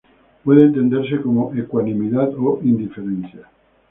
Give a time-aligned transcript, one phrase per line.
[0.43, 3.47] Puede entenderse como ecuanimidad o indiferencia.